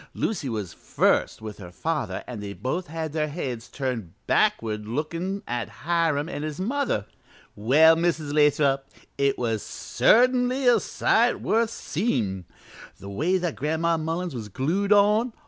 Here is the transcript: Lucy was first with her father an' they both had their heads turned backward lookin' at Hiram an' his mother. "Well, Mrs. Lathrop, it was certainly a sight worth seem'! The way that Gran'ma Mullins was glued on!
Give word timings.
Lucy 0.15 0.49
was 0.49 0.73
first 0.73 1.43
with 1.43 1.59
her 1.59 1.71
father 1.71 2.23
an' 2.25 2.39
they 2.39 2.53
both 2.53 2.87
had 2.87 3.13
their 3.13 3.27
heads 3.27 3.67
turned 3.67 4.13
backward 4.25 4.87
lookin' 4.87 5.43
at 5.47 5.69
Hiram 5.69 6.27
an' 6.27 6.41
his 6.41 6.59
mother. 6.59 7.05
"Well, 7.55 7.95
Mrs. 7.95 8.33
Lathrop, 8.33 8.89
it 9.19 9.37
was 9.37 9.61
certainly 9.61 10.67
a 10.67 10.79
sight 10.79 11.39
worth 11.41 11.69
seem'! 11.69 12.45
The 12.97 13.09
way 13.11 13.37
that 13.37 13.55
Gran'ma 13.55 13.99
Mullins 13.99 14.33
was 14.33 14.49
glued 14.49 14.91
on! 14.91 15.33